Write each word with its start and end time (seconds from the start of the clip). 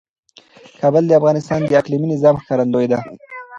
کابل 0.81 1.03
د 1.07 1.11
افغانستان 1.19 1.59
د 1.63 1.71
اقلیمي 1.81 2.07
نظام 2.13 2.35
ښکارندوی 2.41 2.85
ده. 2.91 2.99